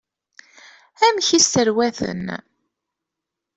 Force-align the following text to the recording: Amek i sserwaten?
Amek 1.05 1.27
i 1.37 1.39
sserwaten? 1.41 2.25